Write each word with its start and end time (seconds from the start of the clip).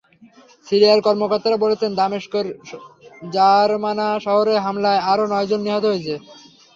সিরিয়ার 0.67 0.99
কর্মকর্তারা 1.07 1.57
বলছেন, 1.65 1.91
দামেস্কের 1.95 2.45
জারমানা 3.31 4.07
শহরে 4.25 4.53
হামলায় 4.65 5.01
আরও 5.11 5.23
নয়জন 5.31 5.59
নিহত 5.63 5.83
হয়েছে। 5.89 6.15